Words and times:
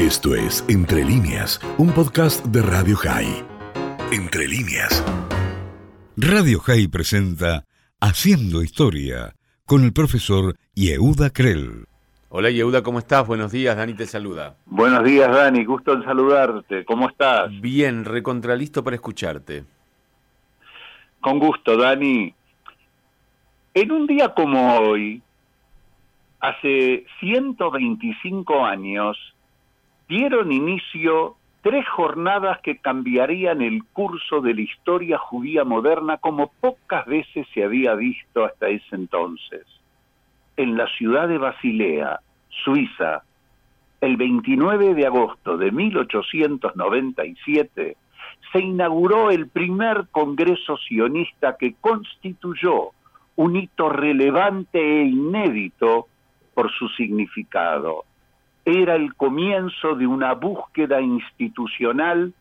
Esto 0.00 0.34
es 0.34 0.64
Entre 0.70 1.04
líneas, 1.04 1.60
un 1.76 1.92
podcast 1.92 2.42
de 2.46 2.62
Radio 2.62 2.96
High. 2.96 3.44
Entre 4.10 4.48
líneas. 4.48 5.04
Radio 6.16 6.58
High 6.60 6.88
presenta 6.88 7.64
Haciendo 8.00 8.62
Historia 8.62 9.34
con 9.66 9.84
el 9.84 9.92
profesor 9.92 10.56
Yehuda 10.74 11.28
Krell. 11.28 11.84
Hola 12.30 12.48
Yehuda, 12.48 12.82
¿cómo 12.82 12.98
estás? 12.98 13.26
Buenos 13.26 13.52
días, 13.52 13.76
Dani 13.76 13.92
te 13.92 14.06
saluda. 14.06 14.56
Buenos 14.64 15.04
días, 15.04 15.30
Dani, 15.30 15.66
gusto 15.66 15.92
en 15.92 16.02
saludarte. 16.02 16.86
¿Cómo 16.86 17.06
estás? 17.06 17.50
Bien, 17.60 18.06
recontralisto 18.06 18.82
para 18.82 18.96
escucharte. 18.96 19.64
Con 21.20 21.38
gusto, 21.38 21.76
Dani. 21.76 22.32
En 23.74 23.92
un 23.92 24.06
día 24.06 24.32
como 24.32 24.78
hoy, 24.78 25.20
hace 26.40 27.04
125 27.20 28.64
años, 28.64 29.18
dieron 30.10 30.50
inicio 30.50 31.36
tres 31.62 31.86
jornadas 31.88 32.58
que 32.62 32.78
cambiarían 32.78 33.62
el 33.62 33.84
curso 33.92 34.40
de 34.40 34.54
la 34.54 34.62
historia 34.62 35.18
judía 35.18 35.62
moderna 35.62 36.16
como 36.16 36.50
pocas 36.60 37.06
veces 37.06 37.46
se 37.54 37.62
había 37.62 37.94
visto 37.94 38.44
hasta 38.44 38.66
ese 38.68 38.96
entonces. 38.96 39.64
En 40.56 40.76
la 40.76 40.88
ciudad 40.98 41.28
de 41.28 41.38
Basilea, 41.38 42.18
Suiza, 42.64 43.22
el 44.00 44.16
29 44.16 44.94
de 44.94 45.06
agosto 45.06 45.56
de 45.56 45.70
1897, 45.70 47.96
se 48.52 48.58
inauguró 48.58 49.30
el 49.30 49.48
primer 49.48 50.08
Congreso 50.10 50.76
sionista 50.76 51.56
que 51.56 51.76
constituyó 51.80 52.88
un 53.36 53.54
hito 53.54 53.88
relevante 53.88 54.80
e 54.80 55.04
inédito 55.04 56.08
por 56.52 56.72
su 56.72 56.88
significado. 56.88 58.09
Era 58.64 58.94
el 58.94 59.14
comienzo 59.14 59.94
de 59.94 60.06
una 60.06 60.34
búsqueda 60.34 61.00
institucional 61.00 62.32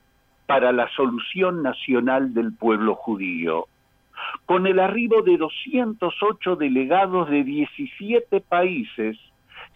para 0.45 0.71
la 0.71 0.89
solución 0.95 1.61
nacional 1.63 2.33
del 2.33 2.53
pueblo 2.53 2.95
judío. 2.95 3.67
Con 4.45 4.67
el 4.67 4.79
arribo 4.79 5.21
de 5.21 5.37
208 5.37 6.55
delegados 6.55 7.29
de 7.29 7.43
17 7.43 8.41
países, 8.41 9.17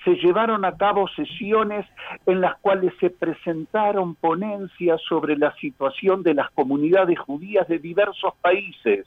se 0.03 0.15
llevaron 0.15 0.65
a 0.65 0.75
cabo 0.75 1.07
sesiones 1.09 1.85
en 2.25 2.41
las 2.41 2.57
cuales 2.59 2.93
se 2.99 3.09
presentaron 3.09 4.15
ponencias 4.15 5.01
sobre 5.07 5.37
la 5.37 5.53
situación 5.55 6.23
de 6.23 6.33
las 6.33 6.49
comunidades 6.51 7.17
judías 7.19 7.67
de 7.67 7.79
diversos 7.79 8.33
países, 8.41 9.05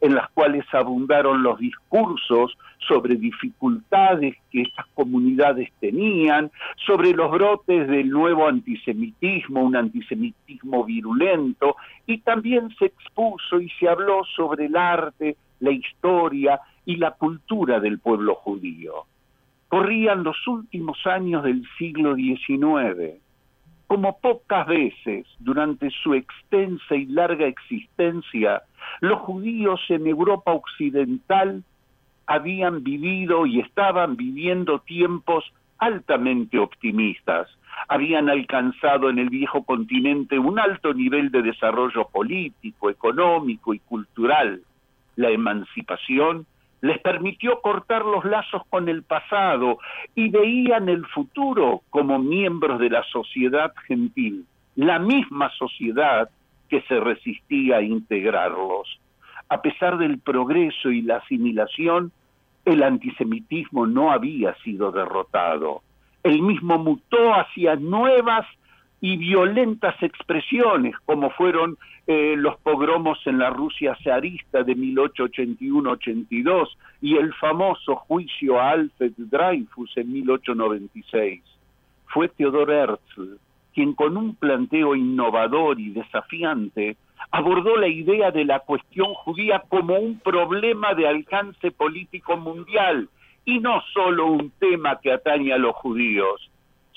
en 0.00 0.14
las 0.14 0.28
cuales 0.30 0.64
abundaron 0.72 1.42
los 1.42 1.58
discursos 1.58 2.56
sobre 2.86 3.16
dificultades 3.16 4.36
que 4.50 4.62
estas 4.62 4.86
comunidades 4.94 5.70
tenían, 5.80 6.50
sobre 6.84 7.12
los 7.12 7.30
brotes 7.30 7.88
del 7.88 8.10
nuevo 8.10 8.46
antisemitismo, 8.46 9.62
un 9.62 9.76
antisemitismo 9.76 10.84
virulento, 10.84 11.76
y 12.06 12.18
también 12.18 12.74
se 12.78 12.86
expuso 12.86 13.60
y 13.60 13.70
se 13.70 13.88
habló 13.88 14.22
sobre 14.36 14.66
el 14.66 14.76
arte, 14.76 15.36
la 15.60 15.70
historia 15.70 16.60
y 16.84 16.96
la 16.96 17.12
cultura 17.12 17.80
del 17.80 17.98
pueblo 17.98 18.34
judío. 18.34 19.06
Corrían 19.68 20.22
los 20.22 20.36
últimos 20.46 20.98
años 21.06 21.42
del 21.44 21.64
siglo 21.78 22.14
XIX 22.14 23.23
como 23.86 24.18
pocas 24.18 24.66
veces 24.66 25.26
durante 25.38 25.90
su 25.90 26.14
extensa 26.14 26.94
y 26.94 27.06
larga 27.06 27.46
existencia, 27.46 28.62
los 29.00 29.20
judíos 29.20 29.80
en 29.88 30.06
Europa 30.06 30.52
occidental 30.52 31.62
habían 32.26 32.82
vivido 32.82 33.46
y 33.46 33.60
estaban 33.60 34.16
viviendo 34.16 34.78
tiempos 34.80 35.44
altamente 35.78 36.58
optimistas. 36.58 37.48
Habían 37.88 38.30
alcanzado 38.30 39.10
en 39.10 39.18
el 39.18 39.28
viejo 39.28 39.64
continente 39.64 40.38
un 40.38 40.58
alto 40.58 40.94
nivel 40.94 41.30
de 41.30 41.42
desarrollo 41.42 42.08
político, 42.08 42.88
económico 42.88 43.74
y 43.74 43.80
cultural. 43.80 44.62
La 45.16 45.30
emancipación 45.30 46.46
les 46.84 46.98
permitió 46.98 47.62
cortar 47.62 48.04
los 48.04 48.26
lazos 48.26 48.60
con 48.68 48.90
el 48.90 49.04
pasado 49.04 49.78
y 50.14 50.28
veían 50.28 50.90
el 50.90 51.06
futuro 51.06 51.80
como 51.88 52.18
miembros 52.18 52.78
de 52.78 52.90
la 52.90 53.02
sociedad 53.04 53.72
gentil, 53.86 54.44
la 54.76 54.98
misma 54.98 55.50
sociedad 55.56 56.28
que 56.68 56.82
se 56.82 57.00
resistía 57.00 57.78
a 57.78 57.82
integrarlos. 57.82 59.00
A 59.48 59.62
pesar 59.62 59.96
del 59.96 60.18
progreso 60.18 60.90
y 60.90 61.00
la 61.00 61.16
asimilación, 61.16 62.12
el 62.66 62.82
antisemitismo 62.82 63.86
no 63.86 64.12
había 64.12 64.54
sido 64.56 64.92
derrotado. 64.92 65.80
El 66.22 66.42
mismo 66.42 66.76
mutó 66.76 67.32
hacia 67.32 67.76
nuevas 67.76 68.46
y 69.04 69.18
violentas 69.18 69.94
expresiones, 70.02 70.94
como 71.04 71.28
fueron 71.28 71.76
eh, 72.06 72.36
los 72.38 72.56
pogromos 72.60 73.18
en 73.26 73.38
la 73.38 73.50
Rusia 73.50 73.94
zarista 74.02 74.62
de 74.62 74.74
1881-82 74.74 76.68
y 77.02 77.18
el 77.18 77.34
famoso 77.34 77.96
juicio 77.96 78.58
a 78.58 78.70
Alfred 78.70 79.12
Dreyfus 79.18 79.94
en 79.98 80.10
1896. 80.10 81.42
Fue 82.06 82.28
Theodor 82.30 82.70
Herzl 82.70 83.36
quien 83.74 83.92
con 83.92 84.16
un 84.16 84.36
planteo 84.36 84.96
innovador 84.96 85.78
y 85.78 85.90
desafiante 85.90 86.96
abordó 87.30 87.76
la 87.76 87.88
idea 87.88 88.30
de 88.30 88.46
la 88.46 88.60
cuestión 88.60 89.12
judía 89.12 89.64
como 89.68 89.98
un 89.98 90.18
problema 90.18 90.94
de 90.94 91.06
alcance 91.06 91.72
político 91.72 92.38
mundial 92.38 93.10
y 93.44 93.58
no 93.58 93.82
solo 93.92 94.28
un 94.28 94.50
tema 94.58 94.98
que 95.02 95.12
atañe 95.12 95.52
a 95.52 95.58
los 95.58 95.76
judíos 95.76 96.50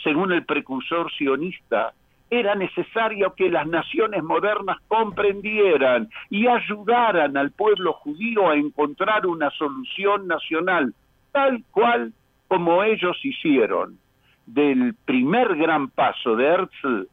según 0.04 0.32
el 0.32 0.46
precursor 0.46 1.12
sionista, 1.14 1.94
era 2.30 2.56
necesario 2.56 3.34
que 3.36 3.50
las 3.50 3.68
naciones 3.68 4.24
modernas 4.24 4.78
comprendieran 4.88 6.10
y 6.30 6.48
ayudaran 6.48 7.38
al 7.38 7.52
pueblo 7.52 7.94
judío 7.94 8.50
a 8.50 8.56
encontrar 8.56 9.26
una 9.26 9.50
solución 9.52 10.28
nacional, 10.28 10.94
tal 11.32 11.64
cual 11.72 12.14
como 12.48 12.84
ellos 12.84 13.18
hicieron. 13.24 13.98
Del 14.46 14.96
primer 15.06 15.56
gran 15.56 15.90
paso 15.90 16.36
de 16.36 16.46
Herzl 16.46 17.08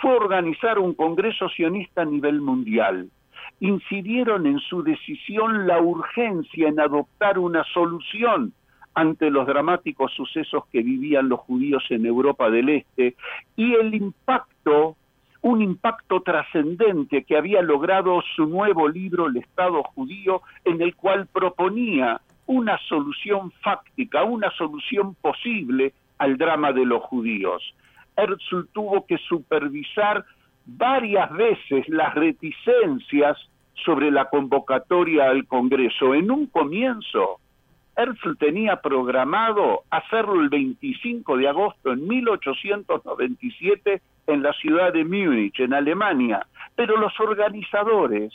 fue 0.00 0.16
organizar 0.16 0.78
un 0.78 0.94
Congreso 0.94 1.48
sionista 1.48 2.02
a 2.02 2.06
nivel 2.06 2.40
mundial. 2.40 3.08
Incidieron 3.60 4.46
en 4.46 4.58
su 4.58 4.82
decisión 4.82 5.66
la 5.66 5.80
urgencia 5.80 6.68
en 6.68 6.80
adoptar 6.80 7.38
una 7.38 7.64
solución 7.72 8.52
ante 8.94 9.30
los 9.30 9.46
dramáticos 9.46 10.12
sucesos 10.12 10.64
que 10.70 10.82
vivían 10.82 11.28
los 11.28 11.40
judíos 11.40 11.84
en 11.90 12.04
Europa 12.04 12.50
del 12.50 12.68
Este 12.68 13.14
y 13.56 13.74
el 13.74 13.94
impacto, 13.94 14.51
un 15.42 15.60
impacto 15.60 16.20
trascendente 16.20 17.24
que 17.24 17.36
había 17.36 17.62
logrado 17.62 18.22
su 18.36 18.46
nuevo 18.46 18.88
libro 18.88 19.26
El 19.26 19.38
Estado 19.38 19.82
judío, 19.82 20.42
en 20.64 20.80
el 20.80 20.94
cual 20.94 21.26
proponía 21.26 22.20
una 22.46 22.78
solución 22.88 23.50
fáctica, 23.62 24.22
una 24.24 24.50
solución 24.52 25.14
posible 25.16 25.92
al 26.18 26.36
drama 26.36 26.72
de 26.72 26.86
los 26.86 27.02
judíos. 27.02 27.74
Herzl 28.16 28.66
tuvo 28.72 29.06
que 29.06 29.18
supervisar 29.18 30.24
varias 30.66 31.32
veces 31.32 31.88
las 31.88 32.14
reticencias 32.14 33.36
sobre 33.84 34.10
la 34.10 34.26
convocatoria 34.26 35.30
al 35.30 35.46
Congreso. 35.46 36.14
En 36.14 36.30
un 36.30 36.46
comienzo, 36.46 37.40
Herzl 37.96 38.36
tenía 38.38 38.76
programado 38.76 39.82
hacerlo 39.90 40.40
el 40.40 40.48
25 40.48 41.36
de 41.36 41.48
agosto 41.48 41.92
en 41.92 42.08
1897 42.08 44.00
en 44.26 44.42
la 44.42 44.52
ciudad 44.54 44.92
de 44.92 45.04
Múnich, 45.04 45.60
en 45.60 45.74
Alemania, 45.74 46.46
pero 46.74 46.96
los 46.96 47.18
organizadores 47.20 48.32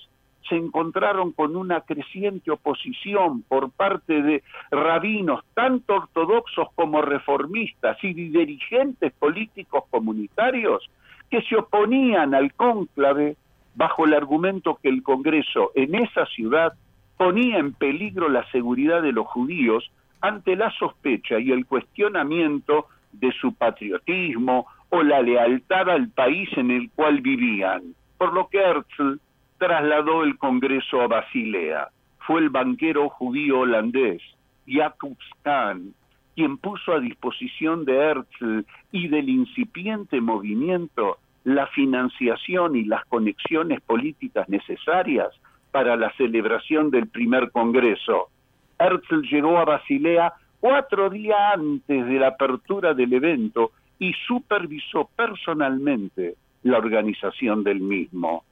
se 0.47 0.55
encontraron 0.55 1.31
con 1.31 1.55
una 1.55 1.81
creciente 1.81 2.51
oposición 2.51 3.41
por 3.43 3.71
parte 3.71 4.21
de 4.21 4.43
rabinos, 4.71 5.43
tanto 5.53 5.95
ortodoxos 5.95 6.69
como 6.75 7.01
reformistas 7.01 7.97
y 8.03 8.13
dirigentes 8.13 9.11
políticos 9.13 9.83
comunitarios, 9.89 10.89
que 11.29 11.41
se 11.41 11.57
oponían 11.57 12.33
al 12.33 12.53
cónclave 12.53 13.35
bajo 13.75 14.05
el 14.05 14.13
argumento 14.13 14.79
que 14.81 14.89
el 14.89 15.03
Congreso 15.03 15.71
en 15.75 15.95
esa 15.95 16.25
ciudad 16.27 16.73
ponía 17.17 17.57
en 17.57 17.73
peligro 17.73 18.29
la 18.29 18.49
seguridad 18.51 19.01
de 19.01 19.11
los 19.11 19.27
judíos 19.27 19.89
ante 20.21 20.55
la 20.55 20.71
sospecha 20.71 21.39
y 21.39 21.51
el 21.51 21.65
cuestionamiento 21.65 22.87
de 23.11 23.31
su 23.33 23.53
patriotismo 23.53 24.67
o 24.89 25.03
la 25.03 25.21
lealtad 25.21 25.89
al 25.89 26.09
país 26.09 26.49
en 26.57 26.71
el 26.71 26.89
cual 26.91 27.21
vivían, 27.21 27.95
por 28.17 28.33
lo 28.33 28.47
que 28.47 28.59
Herzl 28.59 29.19
trasladó 29.57 30.23
el 30.23 30.37
Congreso 30.37 31.01
a 31.01 31.07
Basilea. 31.07 31.89
Fue 32.19 32.39
el 32.39 32.49
banquero 32.49 33.09
judío 33.09 33.59
holandés 33.61 34.21
Jacobs 34.67 35.25
Kahn 35.43 35.93
quien 36.37 36.59
puso 36.59 36.93
a 36.93 36.99
disposición 36.99 37.83
de 37.83 37.95
Herzl 37.97 38.63
y 38.91 39.07
del 39.07 39.27
incipiente 39.27 40.21
movimiento 40.21 41.17
la 41.43 41.65
financiación 41.65 42.75
y 42.75 42.83
las 42.83 43.03
conexiones 43.05 43.81
políticas 43.81 44.47
necesarias 44.47 45.29
para 45.71 45.95
la 45.95 46.11
celebración 46.13 46.91
del 46.91 47.07
primer 47.07 47.51
Congreso. 47.51 48.29
Herzl 48.79 49.21
llegó 49.29 49.57
a 49.57 49.65
Basilea 49.65 50.33
cuatro 50.59 51.09
días 51.09 51.37
antes 51.53 52.05
de 52.05 52.19
la 52.19 52.27
apertura 52.27 52.93
del 52.93 53.13
evento 53.13 53.71
y 53.99 54.13
supervisó 54.27 55.09
personalmente 55.15 56.35
la 56.63 56.77
organización 56.77 57.63
del 57.63 57.79
mismo. 57.79 58.43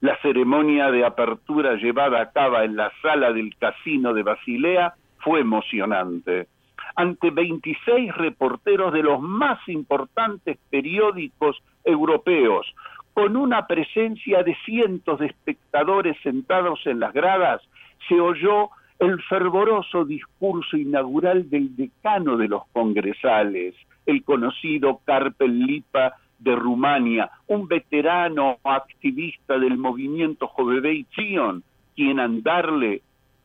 La 0.00 0.18
ceremonia 0.20 0.90
de 0.90 1.04
apertura 1.04 1.76
llevada 1.76 2.20
a 2.20 2.30
cabo 2.30 2.60
en 2.60 2.76
la 2.76 2.92
sala 3.00 3.32
del 3.32 3.56
casino 3.56 4.12
de 4.12 4.22
Basilea 4.22 4.94
fue 5.18 5.40
emocionante. 5.40 6.48
Ante 6.96 7.30
26 7.30 8.14
reporteros 8.14 8.92
de 8.92 9.02
los 9.02 9.20
más 9.20 9.58
importantes 9.68 10.58
periódicos 10.70 11.56
europeos, 11.82 12.66
con 13.14 13.36
una 13.36 13.66
presencia 13.66 14.42
de 14.42 14.56
cientos 14.64 15.20
de 15.20 15.26
espectadores 15.26 16.16
sentados 16.22 16.80
en 16.84 17.00
las 17.00 17.12
gradas, 17.12 17.62
se 18.08 18.20
oyó 18.20 18.70
el 18.98 19.22
fervoroso 19.22 20.04
discurso 20.04 20.76
inaugural 20.76 21.48
del 21.48 21.74
decano 21.76 22.36
de 22.36 22.48
los 22.48 22.66
congresales, 22.72 23.74
el 24.06 24.22
conocido 24.24 25.00
Carpel 25.04 25.66
Lipa 25.66 26.14
de 26.38 26.56
Rumania, 26.56 27.30
un 27.46 27.68
veterano 27.68 28.58
activista 28.64 29.58
del 29.58 29.78
movimiento 29.78 30.48
Jovevei 30.48 31.06
Zion, 31.14 31.62
quien 31.94 32.18
al 32.18 32.42
darle 32.42 33.02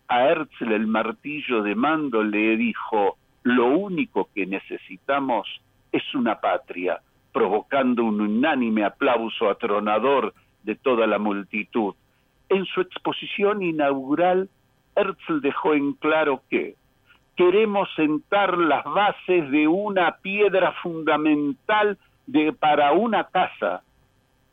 a 0.08 0.26
Herzl 0.26 0.72
el 0.72 0.88
martillo 0.88 1.62
de 1.62 1.76
mando 1.76 2.24
le 2.24 2.58
dijo, 2.58 3.18
lo 3.44 3.68
único 3.68 4.30
que 4.34 4.46
necesitamos 4.48 5.48
es 5.92 6.04
una 6.16 6.40
patria, 6.40 7.00
provocando 7.32 8.04
un 8.04 8.22
unánime 8.22 8.84
aplauso 8.84 9.50
atronador 9.50 10.34
de 10.64 10.76
toda 10.76 11.08
la 11.08 11.20
multitud. 11.20 11.94
En 12.50 12.66
su 12.66 12.82
exposición 12.82 13.62
inaugural, 13.62 14.50
Herzl 14.96 15.40
dejó 15.42 15.74
en 15.74 15.94
claro 15.94 16.42
que 16.50 16.76
queremos 17.36 17.88
sentar 17.96 18.58
las 18.58 18.84
bases 18.84 19.50
de 19.52 19.68
una 19.68 20.18
piedra 20.18 20.74
fundamental 20.84 21.98
de, 22.28 22.52
para 22.52 22.92
una 22.92 23.26
casa 23.26 23.84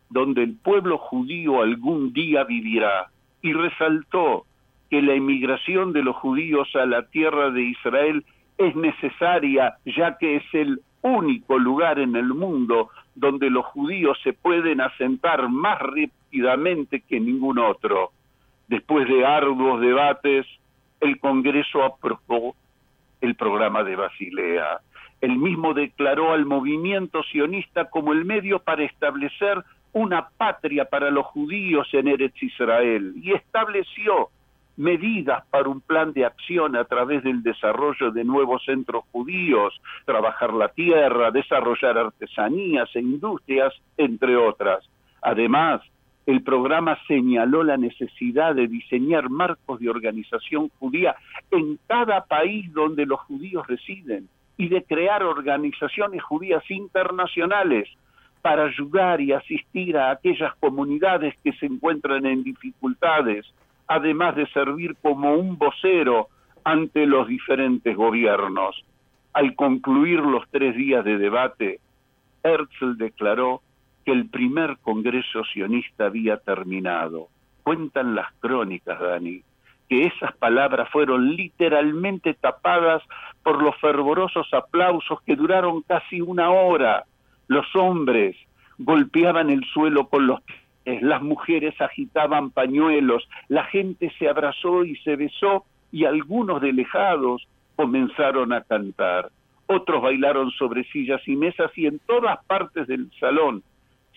donde 0.09 0.45
el 0.45 0.55
pueblo 0.55 0.99
judío 0.99 1.63
algún 1.63 2.13
día 2.13 2.45
vivirá, 2.45 3.09
y 3.43 3.53
resaltó 3.53 4.45
que 4.91 5.03
la 5.03 5.15
emigración 5.15 5.93
de 5.93 6.03
los 6.03 6.17
judíos 6.17 6.69
a 6.77 6.87
la 6.87 7.03
tierra 7.09 7.51
de 7.51 7.63
Israel 7.63 8.25
es 8.59 8.75
necesaria, 8.77 9.77
ya 9.85 10.17
que 10.19 10.37
es 10.37 10.45
el 10.53 10.81
único 11.07 11.59
lugar 11.59 11.99
en 11.99 12.17
el 12.17 12.29
mundo 12.29 12.91
donde 13.15 13.49
los 13.51 13.65
judíos 13.67 14.19
se 14.23 14.33
pueden 14.33 14.81
asentar 14.81 15.49
más 15.49 15.79
rápidamente 15.79 17.01
que 17.01 17.21
ningún 17.21 17.59
otro. 17.59 18.11
Después 18.69 19.09
de 19.09 19.25
arduos 19.25 19.81
debates, 19.81 20.47
el 21.01 21.19
Congreso 21.21 21.85
aprobó 21.85 22.55
el 23.21 23.35
programa 23.37 23.85
de 23.85 23.97
Basilea. 23.97 24.81
El 25.21 25.37
mismo 25.37 25.73
declaró 25.73 26.33
al 26.33 26.45
movimiento 26.45 27.23
sionista 27.25 27.89
como 27.89 28.13
el 28.13 28.25
medio 28.25 28.59
para 28.59 28.85
establecer 28.85 29.63
una 29.93 30.29
patria 30.29 30.85
para 30.85 31.11
los 31.11 31.25
judíos 31.27 31.89
en 31.93 32.09
Eretz 32.09 32.43
Israel 32.43 33.15
y 33.17 33.33
estableció 33.33 34.29
medidas 34.77 35.45
para 35.51 35.69
un 35.69 35.81
plan 35.81 36.13
de 36.13 36.25
acción 36.25 36.77
a 36.77 36.85
través 36.85 37.23
del 37.25 37.43
desarrollo 37.43 38.11
de 38.11 38.25
nuevos 38.25 38.65
centros 38.65 39.05
judíos, 39.13 39.75
trabajar 40.05 40.53
la 40.53 40.69
tierra, 40.69 41.31
desarrollar 41.31 41.99
artesanías 41.99 42.89
e 42.95 43.01
industrias, 43.01 43.73
entre 43.97 44.37
otras. 44.37 44.85
Además, 45.23 45.81
el 46.27 46.43
programa 46.43 46.99
señaló 47.07 47.63
la 47.63 47.77
necesidad 47.77 48.55
de 48.55 48.67
diseñar 48.67 49.31
marcos 49.31 49.79
de 49.79 49.89
organización 49.89 50.71
judía 50.79 51.15
en 51.51 51.79
cada 51.87 52.25
país 52.25 52.73
donde 52.73 53.07
los 53.07 53.21
judíos 53.21 53.67
residen 53.67 54.29
y 54.57 54.69
de 54.69 54.83
crear 54.83 55.23
organizaciones 55.23 56.23
judías 56.23 56.69
internacionales 56.69 57.89
para 58.43 58.65
ayudar 58.65 59.21
y 59.21 59.33
asistir 59.33 59.97
a 59.97 60.11
aquellas 60.11 60.55
comunidades 60.57 61.35
que 61.43 61.53
se 61.55 61.67
encuentran 61.67 62.27
en 62.27 62.43
dificultades, 62.43 63.47
además 63.87 64.37
de 64.37 64.47
servir 64.49 64.97
como 65.01 65.35
un 65.35 65.59
vocero 65.59 66.29
ante 66.65 67.07
los 67.07 67.29
diferentes 67.29 67.97
gobiernos. 67.97 68.85
Al 69.33 69.55
concluir 69.55 70.21
los 70.21 70.49
tres 70.51 70.75
días 70.75 71.05
de 71.05 71.19
debate, 71.19 71.81
Herzl 72.43 72.97
declaró 72.97 73.61
que 74.05 74.13
el 74.13 74.29
primer 74.29 74.79
Congreso 74.83 75.45
sionista 75.53 76.07
había 76.07 76.39
terminado. 76.39 77.29
Cuentan 77.63 78.15
las 78.15 78.33
crónicas, 78.41 78.99
Dani, 78.99 79.43
que 79.89 80.07
esas 80.07 80.35
palabras 80.37 80.89
fueron 80.91 81.37
literalmente 81.37 82.35
tapadas 82.35 83.03
por 83.43 83.63
los 83.63 83.77
fervorosos 83.77 84.49
aplausos 84.53 85.21
que 85.23 85.37
duraron 85.37 85.83
casi 85.83 86.21
una 86.21 86.51
hora. 86.51 87.05
Los 87.49 87.67
hombres 87.77 88.37
golpeaban 88.79 89.51
el 89.51 89.65
suelo 89.65 90.09
con 90.09 90.27
los 90.27 90.41
las 90.87 91.21
mujeres 91.21 91.75
agitaban 91.81 92.51
pañuelos, 92.51 93.29
la 93.49 93.65
gente 93.65 94.13
se 94.19 94.29
abrazó 94.29 94.85
y 94.85 94.97
se 94.97 95.17
besó 95.17 95.65
y 95.91 96.05
algunos 96.05 96.61
de 96.61 96.73
lejados 96.73 97.47
comenzaron 97.75 98.53
a 98.53 98.63
cantar. 98.63 99.31
Otros 99.67 100.01
bailaron 100.01 100.51
sobre 100.53 100.85
sillas 100.85 101.21
y 101.27 101.35
mesas 101.35 101.73
y 101.77 101.87
en 101.87 101.99
todas 102.01 102.39
partes 102.47 102.87
del 102.87 103.11
salón 103.19 103.65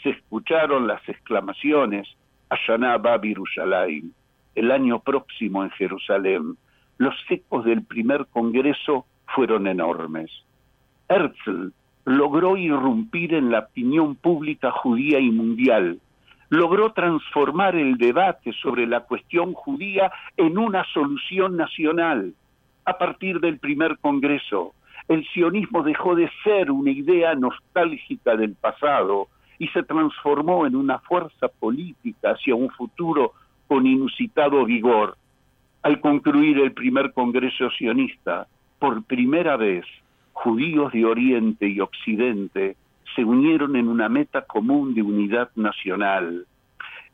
se 0.03 0.11
escucharon 0.11 0.87
las 0.87 1.07
exclamaciones 1.09 2.07
Hashanah 2.49 2.97
Babirushalayim, 2.97 4.11
el 4.55 4.71
año 4.71 4.99
próximo 4.99 5.63
en 5.63 5.71
Jerusalén. 5.71 6.55
Los 6.97 7.15
ecos 7.29 7.65
del 7.65 7.83
primer 7.83 8.25
congreso 8.27 9.05
fueron 9.27 9.67
enormes. 9.67 10.31
Herzl 11.07 11.71
logró 12.05 12.57
irrumpir 12.57 13.33
en 13.33 13.51
la 13.51 13.59
opinión 13.59 14.15
pública 14.15 14.71
judía 14.71 15.19
y 15.19 15.31
mundial, 15.31 15.99
logró 16.49 16.93
transformar 16.93 17.75
el 17.75 17.97
debate 17.97 18.51
sobre 18.53 18.87
la 18.87 19.01
cuestión 19.01 19.53
judía 19.53 20.11
en 20.35 20.57
una 20.57 20.83
solución 20.93 21.55
nacional. 21.55 22.33
A 22.85 22.97
partir 22.97 23.39
del 23.39 23.59
primer 23.59 23.99
Congreso, 23.99 24.73
el 25.07 25.27
sionismo 25.29 25.83
dejó 25.83 26.15
de 26.15 26.29
ser 26.43 26.71
una 26.71 26.91
idea 26.91 27.35
nostálgica 27.35 28.35
del 28.35 28.55
pasado 28.55 29.27
y 29.59 29.67
se 29.69 29.83
transformó 29.83 30.65
en 30.65 30.75
una 30.75 30.99
fuerza 30.99 31.47
política 31.47 32.31
hacia 32.31 32.55
un 32.55 32.69
futuro 32.69 33.33
con 33.67 33.85
inusitado 33.85 34.65
vigor. 34.65 35.17
Al 35.83 36.01
concluir 36.01 36.59
el 36.59 36.71
primer 36.73 37.13
Congreso 37.13 37.69
sionista, 37.71 38.47
por 38.79 39.03
primera 39.03 39.57
vez, 39.57 39.85
judíos 40.33 40.91
de 40.93 41.05
Oriente 41.05 41.67
y 41.67 41.79
Occidente 41.79 42.75
se 43.15 43.23
unieron 43.23 43.75
en 43.75 43.87
una 43.87 44.09
meta 44.09 44.41
común 44.43 44.93
de 44.93 45.01
unidad 45.01 45.49
nacional. 45.55 46.45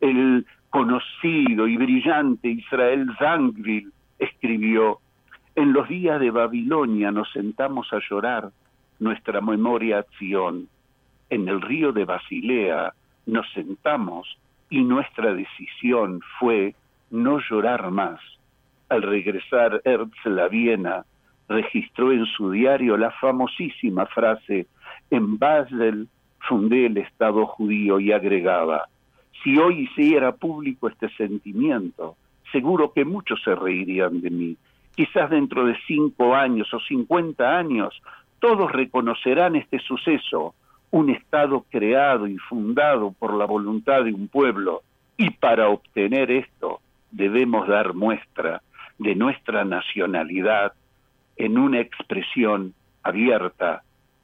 El 0.02 0.46
conocido 0.70 1.68
y 1.68 1.78
brillante 1.78 2.50
Israel 2.50 3.10
Zangvil 3.18 3.92
escribió, 4.20 5.00
en 5.56 5.72
los 5.72 5.88
días 5.88 6.20
de 6.20 6.32
Babilonia 6.32 7.12
nos 7.12 7.32
sentamos 7.32 7.92
a 7.94 8.00
llorar 8.10 8.52
nuestra 9.00 9.42
memoria 9.42 10.00
a 10.00 10.06
en 11.30 11.48
el 11.48 11.62
río 11.62 11.92
de 11.92 12.06
Basilea 12.06 12.94
nos 13.26 13.52
sentamos 13.54 14.38
y 14.70 14.84
nuestra 14.84 15.34
decisión 15.34 16.22
fue 16.40 16.76
no 17.10 17.40
llorar 17.40 17.90
más. 17.92 18.20
Al 18.90 19.02
regresar 19.02 19.82
Herzl 19.84 20.40
a 20.40 20.48
Viena, 20.48 21.06
registró 21.48 22.12
en 22.12 22.26
su 22.26 22.52
diario 22.52 22.98
la 22.98 23.12
famosísima 23.12 24.06
frase, 24.06 24.68
en 25.10 25.38
Basel 25.38 26.08
fundé 26.40 26.86
el 26.88 26.98
Estado 26.98 27.46
judío 27.46 28.00
y 28.00 28.12
agregaba, 28.12 28.88
si 29.44 29.58
hoy 29.58 29.84
hiciera 29.84 30.32
público 30.32 30.88
este 30.88 31.10
sentimiento, 31.10 32.16
seguro 32.52 32.94
que 32.94 33.06
muchos 33.06 33.42
se 33.44 33.56
reirían 33.56 34.22
de 34.22 34.30
mí. 34.30 34.58
Quizás 34.96 35.30
dentro 35.30 35.66
de 35.66 35.76
cinco 35.88 36.36
años 36.36 36.74
o 36.74 36.80
cincuenta 36.80 37.58
años, 37.58 38.02
todos 38.40 38.72
reconocerán 38.72 39.56
este 39.56 39.80
suceso 39.80 40.56
un 40.92 41.10
Estado 41.10 41.66
creado 41.70 42.28
y 42.28 42.38
fundado 42.38 43.12
por 43.12 43.34
la 43.34 43.46
voluntad 43.46 44.06
de 44.06 44.14
un 44.14 44.28
pueblo, 44.30 44.84
y 45.18 45.30
para 45.32 45.68
obtener 45.68 46.32
esto 46.32 46.80
debemos 47.12 47.68
dar 47.68 47.94
muestra 47.94 48.62
de 48.98 49.16
nuestra 49.16 49.66
nacionalidad 49.66 50.74
en 51.36 51.58
una 51.58 51.82
expresión 51.82 52.74
abierta 53.04 53.84